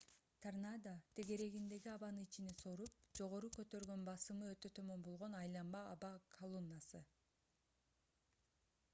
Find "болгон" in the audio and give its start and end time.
5.09-5.35